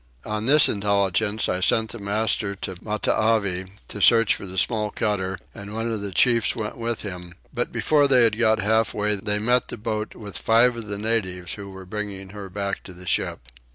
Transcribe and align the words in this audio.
On 0.25 0.47
this 0.47 0.67
intelligence 0.67 1.47
I 1.47 1.59
sent 1.59 1.91
the 1.91 1.99
master 1.99 2.55
to 2.55 2.75
Matavai 2.81 3.67
to 3.89 4.01
search 4.01 4.33
for 4.33 4.47
the 4.47 4.57
small 4.57 4.89
cutter, 4.89 5.37
and 5.53 5.75
one 5.75 5.91
of 5.91 6.01
the 6.01 6.09
chiefs 6.09 6.55
went 6.55 6.75
with 6.75 7.03
him; 7.03 7.35
but 7.53 7.71
before 7.71 8.07
they 8.07 8.23
had 8.23 8.39
got 8.39 8.57
halfway 8.57 9.15
they 9.15 9.37
met 9.37 9.67
the 9.67 9.77
boat 9.77 10.15
with 10.15 10.39
five 10.39 10.75
of 10.75 10.87
the 10.87 10.97
natives 10.97 11.53
who 11.53 11.69
were 11.69 11.85
bringing 11.85 12.29
her 12.29 12.49
back 12.49 12.81
to 12.85 12.93
the 12.93 13.05
ship. 13.05 13.41